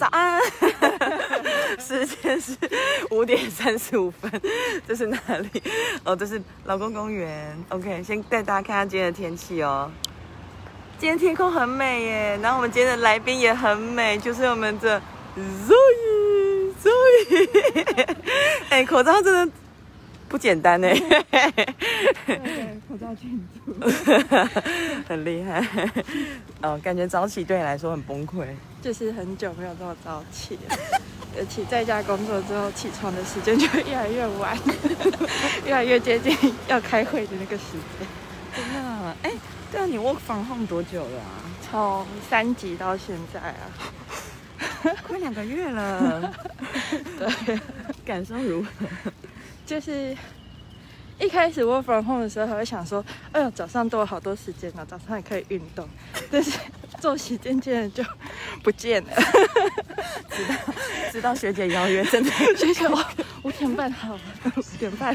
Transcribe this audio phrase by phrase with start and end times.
[0.00, 0.40] 早安，
[1.78, 2.56] 时间是
[3.10, 4.32] 五点三十五分，
[4.88, 5.18] 这是哪
[5.52, 5.62] 里？
[6.04, 7.54] 哦，这是老公公园。
[7.68, 9.90] OK，先带大家看下今天的天气哦。
[10.98, 14.98] 今天天空很美耶，然后我们今天的来宾也很美，就是我们的
[15.68, 16.96] Zoe，Zoe。
[18.70, 19.52] 哎，口罩真的
[20.30, 20.94] 不简单哎。
[22.90, 23.72] 口罩建筑，
[25.08, 25.64] 很厉害。
[26.60, 28.44] 哦，感觉早起对你来说很崩溃。
[28.82, 30.76] 就是很久没有这么早起了，
[31.38, 34.58] 而且在家工作之后，起床的时间就越来越晚，
[35.64, 37.64] 越来越接近要开会的那个时
[37.98, 38.08] 间。
[38.56, 39.16] 真的？
[39.22, 39.30] 哎，
[39.70, 41.38] 对啊，你 work from home 多久了啊？
[41.62, 43.70] 从三级到现在啊，
[45.06, 46.34] 快两个月了。
[47.16, 47.60] 对，
[48.04, 49.12] 感受如何？
[49.64, 50.16] 就是
[51.20, 55.86] 一开始 work from home 的时候，还会想说，哎呦，早上多了好多时间呢，早上也可以运动，
[56.30, 56.58] 但是
[56.98, 58.02] 作息渐渐的就
[58.62, 59.10] 不见了。
[60.30, 60.54] 直到
[61.12, 63.04] 直到学姐邀约，真的 学姐，我
[63.42, 64.18] 五点半好，
[64.56, 65.14] 五点半。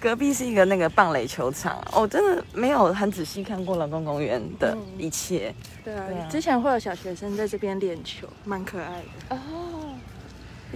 [0.00, 5.54] 隔壁是一个那个棒垒球场，我真的没有很仔细看过劳动公园的一切。
[5.84, 9.36] 对啊，对啊之前会有小学生在这边练球，蛮可爱的。
[9.36, 9.85] 哦，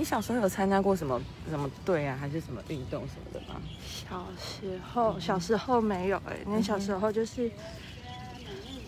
[0.01, 1.21] 你小时候有参加过什么
[1.51, 3.61] 什么队啊，还是什么运动什么的吗？
[3.87, 7.53] 小时候，小时候没有哎、那小时候就是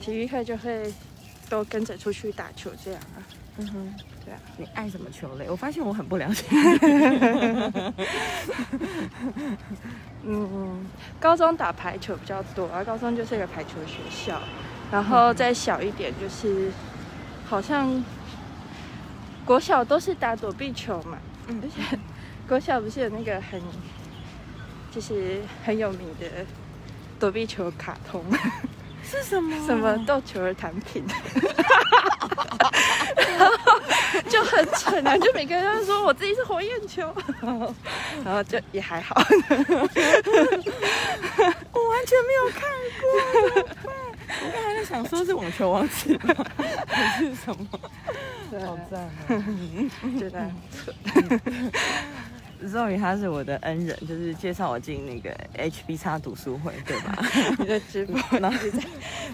[0.01, 0.91] 体育课就会
[1.51, 3.21] 都跟着出去打球这样啊。
[3.59, 5.51] 嗯哼，对啊，你爱什么球类？
[5.51, 6.47] 我发现我很不了解。
[10.25, 10.87] 嗯，
[11.21, 14.41] 高中打排球比较多啊，高中就是一个排球学校，
[14.91, 16.73] 然后再小一点就是
[17.45, 18.03] 好像
[19.45, 21.99] 国小都是打躲避球嘛，嗯而且
[22.49, 23.61] 国小不是有那个很
[24.91, 26.27] 就是很有名的
[27.19, 28.23] 躲避球卡通，
[29.05, 31.05] 是什么 什么斗球儿弹品，
[33.17, 33.57] 然 后
[34.29, 37.15] 就很蠢啊，就每个人都说我自己是火焰球，
[38.25, 39.15] 然后就也还好。
[41.73, 42.63] 我完全没有看
[43.01, 43.05] 过？
[44.41, 46.47] 我刚才在想说是网球王子吗？
[46.87, 47.67] 还是什么？
[48.65, 50.19] 好赞哦！
[50.19, 51.73] 觉得很蠢。
[52.65, 57.19] Zoe 他是我的恩人，就是介绍我进那个 HP 叉读书会，对吧？
[57.59, 58.85] 你的直播 一直在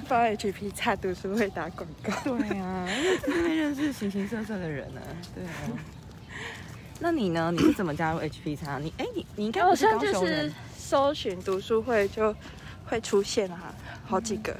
[0.08, 2.12] 帮 HP 差读书会打广告。
[2.24, 2.88] 对啊，
[3.26, 5.00] 因为认识形形色色的人呢、
[5.34, 5.50] 对啊。
[7.00, 7.52] 那你呢？
[7.52, 8.78] 你是怎么加入 HP 叉？
[8.78, 12.34] 你哎、你你应该好像就是搜寻读书会就
[12.86, 13.74] 会出现啊，
[14.06, 14.56] 好几个。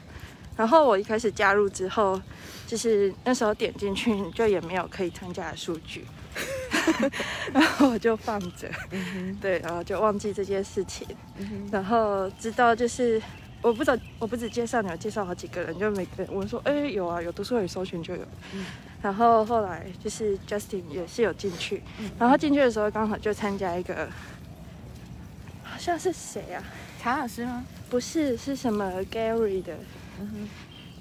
[0.58, 2.20] 然后我一开始加入之后，
[2.66, 6.04] 就是那时候点进去就也没有可以参加的数据，
[7.54, 8.68] 然后我就放着，
[9.40, 11.06] 对，然后就忘记这件事情。
[11.70, 13.22] 然后直到就是
[13.62, 18.22] 我不知，我不止介绍你，我介绍好几个人，就每个人我说，哎，有啊，有读书会搜寻就有。
[19.00, 21.84] 然后后来就是 Justin 也是有进去，
[22.18, 24.08] 然后进去的时候刚好就参加一个，
[25.62, 26.60] 好像是谁啊？
[27.00, 27.64] 查老师吗？
[27.88, 29.78] 不是，是什么 Gary 的？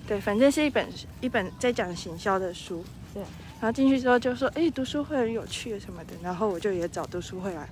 [0.07, 0.88] 对，反正是一本
[1.22, 2.83] 一本在讲行销的书。
[3.13, 3.22] 对，
[3.59, 7.67] 然后进去之后就说，哎，读书会很有趣什么的，然后我就也找读书会来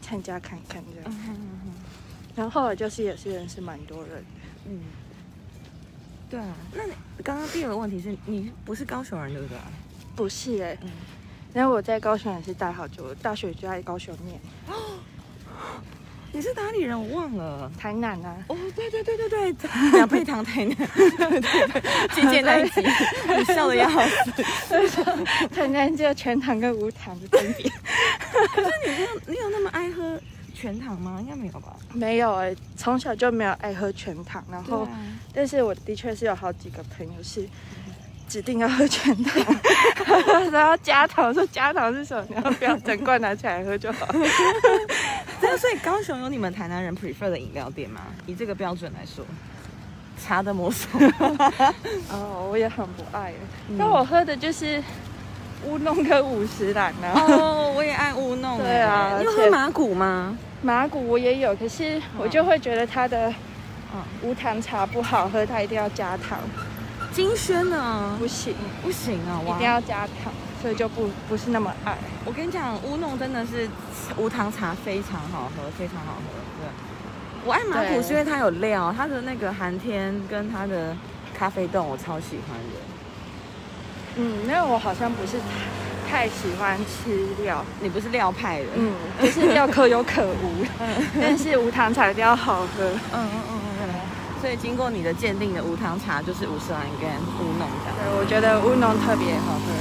[0.00, 1.36] 参加看看这样。
[2.34, 4.24] 然后后来就是也是认识蛮多人的。
[4.66, 4.80] 嗯，
[6.28, 6.54] 对啊。
[6.74, 6.92] 那你
[7.22, 9.58] 刚刚第二个问题是你不是高雄人对不对？
[10.16, 10.90] 不是哎、嗯
[11.54, 14.38] 然后我在高雄也是待好久，我大学就在高雄念，
[16.32, 16.98] 你是哪里人？
[16.98, 17.70] 我忘了。
[17.78, 18.36] 台南啊。
[18.48, 21.82] 哦，对对对对对，两倍糖台南，对 对对，
[22.14, 22.82] 借鉴那一集，
[23.36, 25.48] 你笑的要死。
[25.54, 27.70] 台南只有全糖跟无糖的分别。
[28.86, 30.20] 你有你有那么爱喝
[30.54, 31.18] 全糖吗？
[31.20, 31.74] 应该没有吧。
[31.92, 34.88] 没有哎、从小就没有爱喝全糖，然后、啊
[35.34, 37.46] 但是我的确是有好几个朋友是
[38.28, 39.56] 指定要喝全糖，
[40.50, 42.26] 然后加糖，说加糖是什么？
[42.34, 44.06] 然后不要整罐拿起来喝就好。
[45.58, 48.00] 所以高雄有你们台南人 prefer 的饮料店吗？
[48.26, 49.24] 以这个标准来说，
[50.22, 50.88] 茶的魔手。
[52.10, 53.32] 哦，我也很不爱，
[53.78, 54.82] 但我喝的就是
[55.64, 57.12] 乌龙跟五十兰啊。
[57.14, 58.58] 哦，我也爱乌弄。
[58.58, 60.36] 对啊你有喝马古吗？
[60.62, 63.28] 马古我也有，可是我就会觉得它的
[63.94, 66.38] 嗯无糖茶不好喝，它一定要加糖，
[67.12, 68.16] 金萱呢？
[68.18, 69.68] 不行，不行啊，哇一定！
[69.68, 71.96] 要加糖，所以就不不是那么爱。
[72.24, 73.68] 我跟你讲，乌弄真的是
[74.16, 76.38] 无糖茶非常好喝，非常好喝。
[76.60, 76.68] 对，
[77.44, 80.96] 我爱马古对是因为它有料，它的那个寒天跟它的
[81.36, 82.78] 咖啡豆我超喜欢的。
[84.16, 85.38] 嗯，因为我好像不是
[86.10, 88.66] 太喜欢吃料，你不是料派的？
[88.74, 90.64] 嗯，就是料可有可无，
[91.20, 92.84] 但是无糖茶一定要好喝。
[92.84, 93.58] 嗯嗯嗯。
[94.40, 97.90] 所以经过你的鉴定的无糖茶就是五十兰跟乌龙茶。
[97.98, 99.77] 对，我觉得乌龙特别好喝。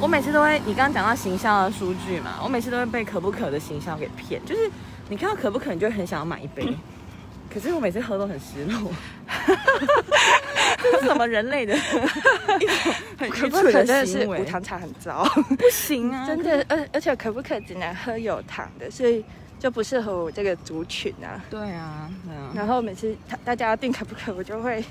[0.00, 4.70] 我每次都会，你刚刚讲到行销的数据嘛，我每次都会被可不可的行销给骗，就是
[5.08, 6.66] 你看到可不可，你就会很想要买一杯，
[7.52, 8.90] 可是我每次喝都很失落。
[10.82, 11.74] 这是什么人类的
[12.58, 14.42] 一种很愚蠢可不可真的是无？
[14.44, 15.22] 糖茶很糟，
[15.58, 19.22] 不行啊，真的，而而且可不可只能喝有糖的，所以
[19.58, 21.36] 就不适合我这个族群啊。
[21.50, 24.82] 对啊，对啊，然后每次他大家要订可不可，我就会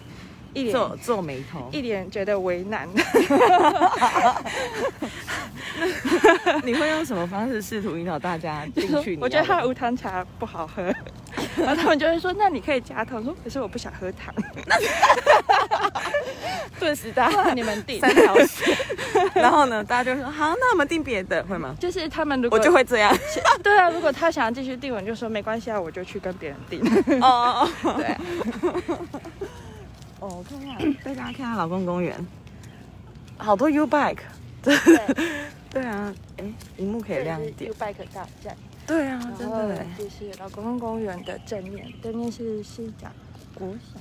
[0.53, 1.69] 一脸皱皱眉头。
[1.71, 2.87] 一脸觉得为难。
[6.63, 9.17] 你会用什么方式试图引导大家进去？
[9.21, 10.83] 我觉得他的无糖茶不好喝，
[11.55, 14.33] 然后他们就会说：“那你可以加糖。”我说：“可是我不想喝糖。
[16.79, 17.99] 顿时大家然你们订。
[17.99, 18.75] 三条线，
[19.33, 21.75] 然后呢，大家就会说好，那我们订别的，会吗？
[21.79, 23.15] 就是他们如果我就会这样。
[23.63, 26.81] 对啊，如果他想要继续订，我就说没关系啊，我就去跟别人订。
[27.21, 28.19] 哦哦哦，对啊，
[30.19, 32.15] 哦，我看一下，带大家看下老公公园，
[33.37, 34.19] 好多 U bike，
[34.61, 34.75] 对，
[35.71, 36.45] 对啊，哎，
[36.77, 37.73] 荧幕可以亮一点 U。
[37.75, 38.55] Bike 大战，
[38.85, 43.11] 对啊，真的哎，就是老公公公园的正面，对面是市长
[43.55, 43.99] 国小。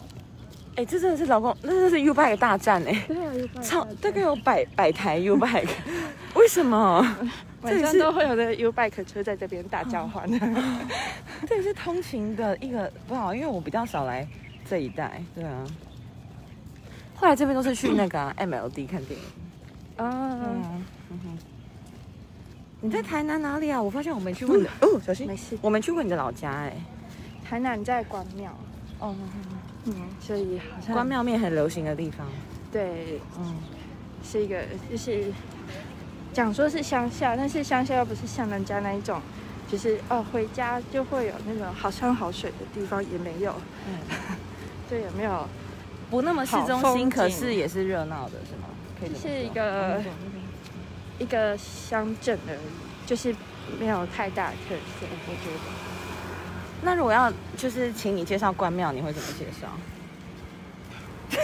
[0.74, 5.68] 哎，这真的是老公，那真的是 U bike 大战哎，对啊，U Bike 超大大概有百百台 U bike，
[6.34, 7.04] 为什么？
[7.62, 10.28] 晚上都会有的 U Bike 车在这边大叫唤。
[11.46, 14.26] 这也是通勤的一个不好，因为我比较少来
[14.64, 15.64] 这一带，对啊。
[17.20, 19.26] 后来这边都是去那个啊、MLD 看电影。
[19.96, 20.38] 啊，
[21.10, 21.38] 嗯。
[22.80, 23.82] 你在台南哪里啊？
[23.82, 25.58] 我发现我没去过你的哦，小心没，事。
[25.60, 26.72] 我没去过你的老家哎。
[27.44, 28.56] 台南在关庙，
[29.00, 29.16] 哦，
[29.86, 32.24] 嗯，所以好像关庙面很流行的地方。
[32.70, 33.56] 对嗯，
[34.22, 35.24] 是一个就是
[36.32, 39.20] 讲说是乡下，但是乡下又不是像人家那一种，
[39.66, 43.52] 就是哦回家就会有那种好山好水的地方，也没有，
[43.88, 43.98] 嗯
[44.88, 45.48] 对，也没有，
[46.10, 48.64] 不那么市中心，可是也是热闹的，是吗？
[49.00, 50.02] 可以这是一个哦
[51.18, 52.58] 一个乡镇而已，
[53.06, 53.34] 就是
[53.78, 55.58] 没有太大的特色，我觉得。
[56.82, 59.68] 那如果要就是请你介绍关庙，你会怎么介绍？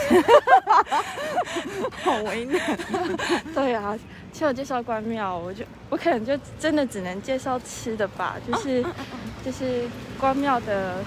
[2.02, 2.58] 好为难。
[3.54, 3.94] 对啊，
[4.32, 8.84] 其实我介绍关庙，我就我可能就真的只能介绍吃的吧，就是、
[9.44, 9.86] 就是
[10.18, 11.04] 关庙的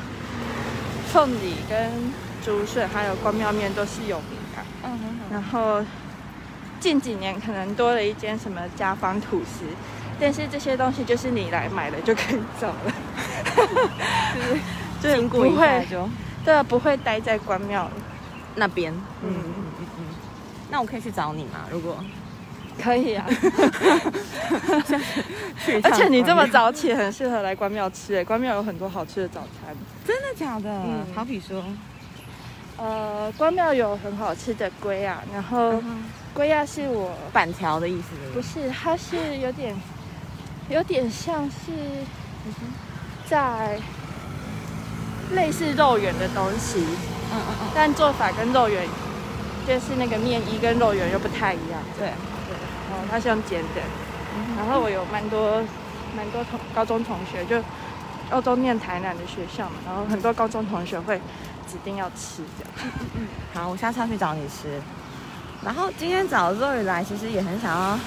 [1.12, 1.92] 凤梨跟
[2.47, 4.63] 竹笋还有关庙面都是有名的。
[4.85, 4.97] 嗯
[5.29, 5.83] 然后
[6.79, 9.65] 近几年可能多了一间什么家方吐司，
[10.17, 12.94] 但是这些东西就是你来买了就可以走了，
[14.33, 14.61] 就是
[15.01, 16.09] 就经过一不会下就
[16.45, 17.91] 对啊，不会待在关庙
[18.55, 18.93] 那边。
[19.21, 20.05] 嗯嗯嗯嗯嗯。
[20.71, 21.65] 那我可以去找你吗？
[21.69, 21.97] 如果
[22.81, 23.25] 可以啊，
[25.83, 29.75] 而且你这么，早起，很适合来关庙吃诶，关庙有很多好吃的早餐。
[30.05, 30.69] 真的假的？
[30.69, 31.61] 嗯好比说，
[32.77, 35.81] 呃，关庙有很好吃的龟啊，然后
[36.33, 39.75] 龟啊是我板条的意思不是，它是有点
[40.69, 41.71] 有点像是
[43.27, 43.79] 在
[45.31, 48.88] 类似肉圆的东西，嗯嗯嗯，但做法跟肉圆
[49.68, 51.81] 就是那个面衣跟肉圆又不太一样。
[51.97, 52.12] 对，对，
[52.91, 53.81] 然后它是用煎的，
[54.56, 55.63] 然后我有蛮多
[56.15, 57.62] 蛮多同高中同学，就
[58.29, 61.19] 高中念台南的学校嘛，然后很多高中同学会
[61.69, 62.91] 指定要吃这样。
[63.53, 64.81] 好，我下次要去找你吃。
[65.63, 67.99] 然后今天找 Zoe 来，其实也很想要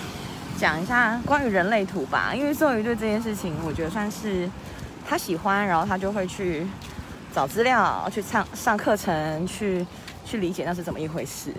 [0.58, 4.48] 讲一下关于人类图吧，因为 Zoe 对这件事情，我觉得算是
[5.06, 6.66] 他喜欢，然后他就会去
[7.34, 9.84] 找资料，去上上课程，去
[10.24, 11.52] 去理解那是怎么一回事。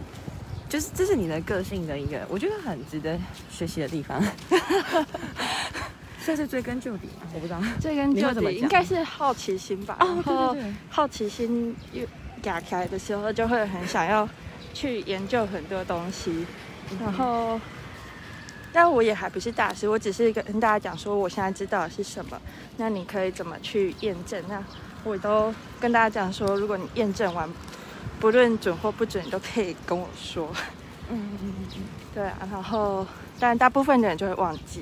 [0.70, 3.20] 就是这是你的个性的一个，我觉得很值得
[3.52, 4.24] 学习的地方。
[6.22, 7.28] 算是追根究底吗？
[7.34, 7.60] 我不知道。
[7.82, 12.06] 这跟就你会怎么讲底应该是好奇心吧，哦然后对对对好奇心又
[12.42, 14.30] 打开的时候，就会很想要
[14.74, 16.46] 去研究很多东西，
[17.02, 17.60] 然后。
[18.74, 22.42] 但我也还不是大师，我只是跟大家讲说我现在知道的是什么，
[22.78, 24.42] 那你可以怎么去验证？
[24.48, 24.64] 那
[25.04, 27.50] 我都跟大家讲说，如果你验证完，
[28.18, 30.48] 不论准或不准，你都可以跟我说。
[31.10, 31.84] 嗯嗯嗯嗯。
[32.16, 33.06] 对啊，然后
[33.38, 34.82] 但大部分的人就会忘记。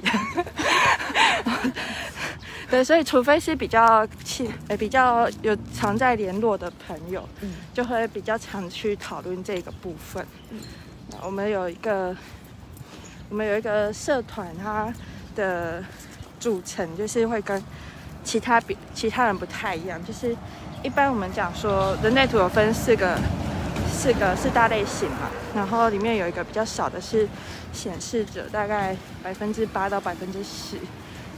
[2.70, 10.26] 对，所以除非是比较亲呃比较有常在联络的朋友，嗯就会比较常去讨论这个部分。
[11.10, 12.16] 那我们有一个
[13.30, 14.94] 我们有一个社团，它
[15.36, 15.84] 的
[16.40, 17.62] 组成就是会跟
[18.24, 20.36] 其他比其他人不太一样，就是
[20.84, 23.18] 一般我们讲说人类图有分四个
[23.92, 27.28] 四个四大类型嘛，然后里面有一个比较少的是
[27.74, 30.78] 显示者，大概百分之八到百分之十。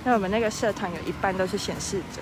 [0.04, 2.22] 那我们那个社团有一半都是显示者，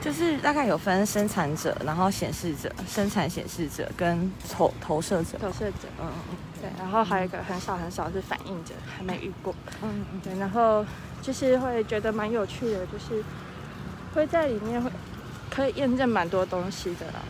[0.00, 5.38] 就是大概有分生产者，然后显示者、生产显示者跟投投射者。
[5.38, 9.54] 投射者，嗯嗯对，然后还有一个很少很少是反应者，还没遇过。
[9.82, 10.84] 嗯嗯对，然后
[11.20, 13.22] 就是会觉得蛮有趣的，就是
[14.14, 14.90] 会在里面会
[15.50, 17.20] 可以验证蛮多东西的啦。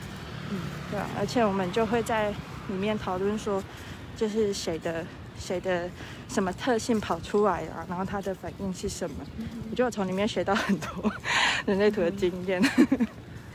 [0.50, 0.58] 嗯
[0.90, 2.30] 对啊，而且我们就会在
[2.68, 3.62] 里面讨论说，
[4.14, 5.04] 就是谁的
[5.42, 5.90] 谁的
[6.28, 9.16] 什么特性跑出来啊，然后它的反应是什么。
[9.70, 11.12] 我觉得我从里面学到很多
[11.66, 12.62] 人类图的经验。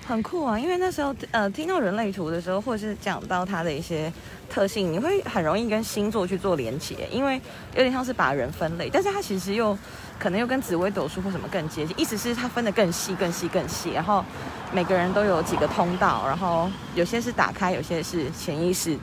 [0.07, 0.57] 很酷啊！
[0.57, 4.09] 因为那时候呃听到人类图的时候，或者是讲到它的一些
[4.49, 7.35] 特性，你会很容易跟星座去做连结，因为
[7.75, 9.77] 有点像是把人分类，但是它其实又
[10.17, 14.23] 可能又跟紫微斗数或什么更接近，意思是它分得更细、更细、更细，然后
[14.71, 18.97] 每个人都有几个通道，然后有些是打开，有些是潜意识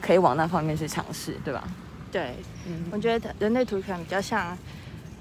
[0.00, 1.62] 可以往那方面去尝试，对吧？
[2.16, 2.34] 对，
[2.66, 2.88] 嗯。
[2.90, 4.56] 我觉得人类图可能比较像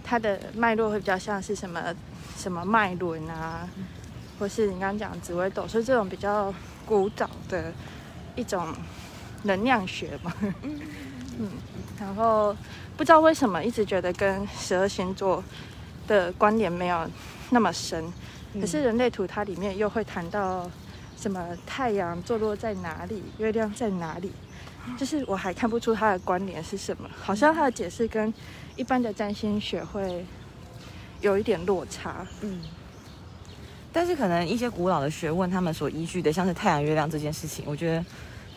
[0.02, 1.94] 它的脉络会比较像是什么
[2.38, 3.68] 什么脉轮啊，
[4.40, 6.54] 或是你刚刚讲紫微斗数这种比较
[6.86, 7.74] 古早的
[8.36, 8.74] 一种
[9.44, 10.34] 能量学嘛。
[11.38, 11.50] 嗯，
[12.00, 12.56] 然后
[12.96, 15.44] 不知道为什么一直觉得跟十二星座
[16.08, 17.06] 的关联没有
[17.50, 18.06] 那么深，
[18.54, 20.70] 可是人类图它里面又会谈到
[21.18, 24.32] 什么太阳坐落在哪里，月亮在哪里，
[24.98, 28.34] 就是我还看不出它的关联是什么，好像它的解释跟
[28.76, 30.26] 一般的占星学会
[31.22, 32.26] 有一点落差。
[32.42, 32.62] 嗯。
[33.92, 38.06] 但是可能一些古老的学问，他们所依据的，像是太阳、月亮这件事情，我觉得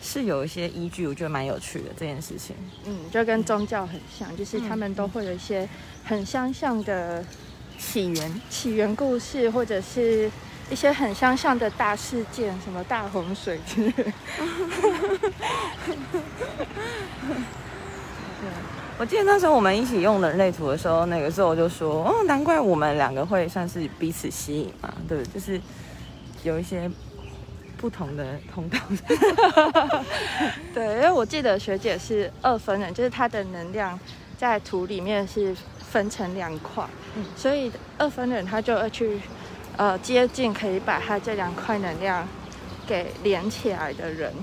[0.01, 2.53] 是有一些依据，我觉得蛮有趣的这件事情。
[2.85, 5.67] 嗯，就跟宗教很像，就是他们都会有一些
[6.03, 7.23] 很相像的
[7.77, 10.29] 起源，起源故事，或者是
[10.69, 14.05] 一些很相像的大事件，什么大洪水之类的。
[18.97, 25.33] 我记得那时候我们一起用人类图的时候，那个时候我就说，哦，难怪我们两个会算是彼此吸引嘛，对不对？
[25.33, 25.59] 就是
[26.43, 26.91] 有一些
[27.77, 28.77] 不同的通道。
[30.73, 33.97] 对，因为我记得学姐是二分人，就是她的能量
[34.37, 35.55] 在图里面是
[35.89, 36.85] 分成两块，
[37.15, 39.21] 嗯所以二分人他就要去
[39.79, 42.27] 呃接近可以把他这两块能量
[42.85, 44.33] 给连起来的人。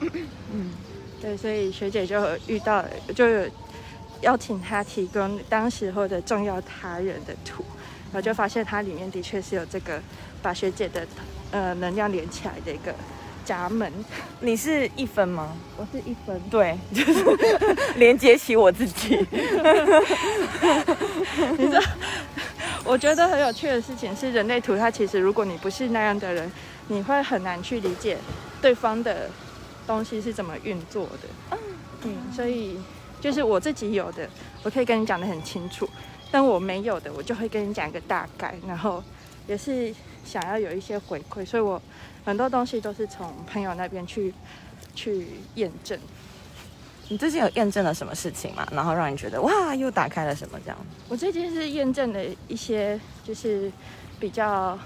[0.00, 0.70] 嗯，
[1.20, 2.82] 对，所以学姐就遇到，
[3.14, 3.46] 就有
[4.22, 7.62] 邀请他提供当时候的重要他人的图，
[8.06, 10.00] 然后就发现它里面的确是有这个
[10.40, 11.06] 把学姐的
[11.50, 12.94] 呃能量连起来的一个
[13.44, 13.92] 闸门。
[14.40, 15.54] 你是一分吗？
[15.76, 17.22] 我是一分，对， 就是
[17.96, 19.18] 连接起我自己。
[22.84, 26.50] 我觉得很有趣的事情是，人类图它其实如果你不是那样的人，
[26.88, 28.18] 你会很难去理解
[28.60, 29.30] 对方的
[29.86, 31.56] 东西是怎么运作的。
[32.04, 32.76] 嗯，所以
[33.20, 34.28] 就是我自己有的，
[34.64, 35.88] 我可以跟你讲得很清楚，
[36.30, 39.02] 但我没有的，我就会跟你讲一个大概，然后
[39.46, 41.80] 也是想要有一些回馈，所以我
[42.24, 44.34] 很多东西都是从朋友那边去
[44.94, 45.98] 去验证。
[47.08, 48.66] 你最近有验证了什么事情吗？
[48.72, 50.86] 然后让你觉得哇，又打开了什么这样？
[51.08, 53.72] 我最近是验证了一些，就是
[54.18, 54.78] 比较，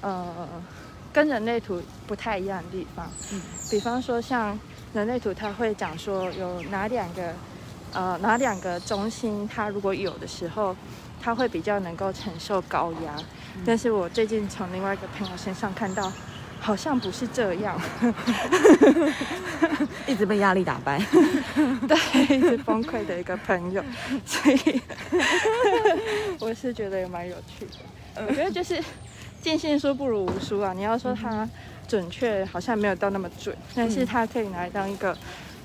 [0.00, 0.66] 呃，
[1.12, 3.12] 跟人类图不太一样的地方。
[3.30, 4.58] 嗯比方说像
[4.92, 7.34] 人类图，它会讲说有哪两个，
[7.92, 10.74] 呃，哪两个中心，它如果有的时候，
[11.20, 13.22] 它会比较能够承受高压。
[13.66, 16.10] 但是我最近从另外一个朋友身上看到，
[16.60, 17.78] 好像不是这样。
[20.06, 21.00] 一直被压力打败。
[21.86, 23.82] 对，一直崩溃的一个朋友，
[24.24, 24.80] 所以
[26.40, 28.26] 我是觉得也蛮有趣的。
[28.26, 28.82] 我觉得就是
[29.40, 30.72] 尽信书不如无书啊。
[30.72, 31.48] 你要说它
[31.86, 35.16] 准确，好像没有到那么准，但是它可以拿来当一个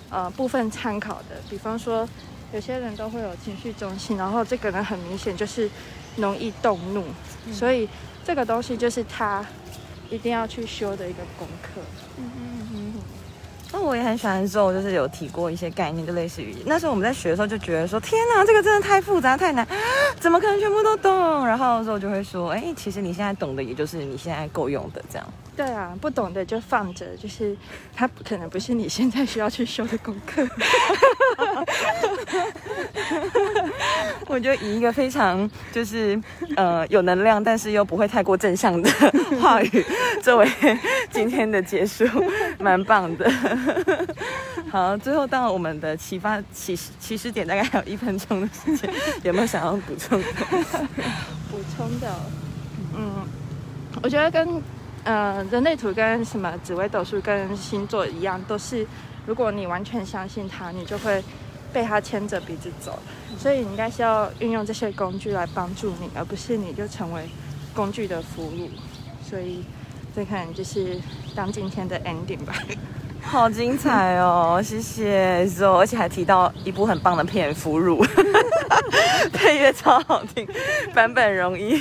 [0.09, 1.37] 呃部分参考的。
[1.49, 2.07] 比方说，
[2.53, 5.69] 有些人都会有情绪中心，然后这个人很明显就是
[6.17, 7.03] 容易动怒，
[7.51, 7.89] 所以
[8.23, 9.43] 这个东西就是他
[10.13, 11.81] 一定要去修的一个功课。
[12.17, 12.93] 嗯嗯嗯
[13.75, 19.67] 那我也很喜欢咒，就是有提过一些概念，就类似于那时候我们在学的时候就觉得说，天哪，这个真的太复杂太难，
[20.21, 21.47] 怎么可能全部都懂？
[21.47, 25.27] 然后之后就会说，哎，其实你现在懂的，也就是你现在够用的这样。
[25.55, 27.57] 对啊，不懂的就放着，就是
[27.95, 30.47] 它可能不是你现在需要去修的功课。
[34.27, 36.19] 我觉得以一个非常就是
[36.55, 38.89] 呃有能量，但是又不会太过正向的
[39.41, 39.85] 话语
[40.21, 40.47] 作为
[41.11, 42.05] 今天的结束，
[42.59, 43.29] 蛮棒的。
[44.71, 48.89] 好，最后到我们的启发起始起始点，大概还有一分钟的时间，
[49.23, 50.27] 有没有想要补充的？
[51.51, 52.11] 补充的，
[52.95, 53.11] 嗯，
[54.01, 54.61] 我觉得跟
[55.03, 58.87] 呃人类图跟什么紫微斗数跟星座一样，都是
[59.27, 61.23] 如果你完全相信它，你就会
[61.73, 62.97] 被他牵着鼻子走。
[63.37, 67.23] 所以你应该是要运用这些工具来帮助你，而不是你就成为
[67.73, 68.69] 工具的俘虏，
[69.27, 69.65] 所以
[70.15, 70.99] 这可能就是
[71.35, 72.53] 当今天的 ending 吧。
[73.25, 74.61] 好精彩哦！
[74.63, 78.05] 谢谢 Zo，而且还提到一部很棒的片《俘虏》，
[79.31, 80.45] 配乐超好听，
[80.93, 81.73] 版本容易。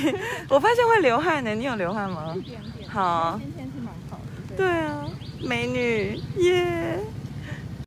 [0.47, 2.33] 我发现会流汗呢，你有流汗吗？
[2.35, 2.89] 一点点。
[2.89, 4.17] 好，今天天气蛮好
[4.49, 4.55] 的。
[4.55, 5.05] 对啊，
[5.41, 6.99] 美女耶！